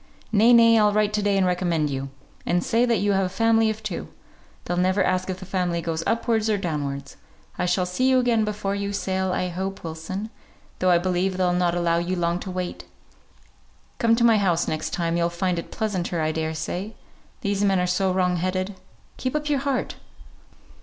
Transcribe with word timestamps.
"Nay, 0.31 0.51
nay! 0.51 0.79
I'll 0.79 0.93
write 0.93 1.13
to 1.13 1.21
day 1.21 1.37
and 1.37 1.45
recommend 1.45 1.91
you; 1.91 2.09
and 2.43 2.63
say 2.63 2.85
that 2.85 2.97
you 3.01 3.11
have 3.11 3.25
a 3.27 3.29
family 3.29 3.69
of 3.69 3.83
two. 3.83 4.07
They'll 4.65 4.75
never 4.75 5.03
ask 5.03 5.29
if 5.29 5.37
the 5.37 5.45
family 5.45 5.79
goes 5.79 6.01
upwards 6.07 6.49
or 6.49 6.57
downwards. 6.57 7.17
I 7.59 7.67
shall 7.67 7.85
see 7.85 8.09
you 8.09 8.17
again 8.17 8.43
before 8.43 8.73
you 8.73 8.93
sail, 8.93 9.31
I 9.31 9.49
hope, 9.49 9.83
Wilson; 9.83 10.31
though 10.79 10.89
I 10.89 10.97
believe 10.97 11.37
they'll 11.37 11.53
not 11.53 11.75
allow 11.75 11.99
you 11.99 12.15
long 12.15 12.39
to 12.39 12.49
wait. 12.49 12.85
Come 13.99 14.15
to 14.15 14.23
my 14.23 14.39
house 14.39 14.67
next 14.67 14.89
time; 14.89 15.17
you'll 15.17 15.29
find 15.29 15.59
it 15.59 15.69
pleasanter, 15.69 16.19
I 16.19 16.31
daresay. 16.31 16.93
These 17.41 17.63
men 17.63 17.79
are 17.79 17.85
so 17.85 18.11
wrong 18.11 18.37
headed. 18.37 18.73
Keep 19.17 19.35
up 19.35 19.49
your 19.49 19.59
heart!" 19.59 19.97